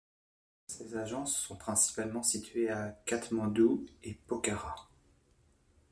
Ces 0.65 0.95
agences 0.97 1.37
sont 1.39 1.55
principalement 1.55 2.23
situées 2.23 2.71
à 2.71 2.97
Katmandou 3.05 3.85
et 4.01 4.15
Pokhara. 4.15 4.89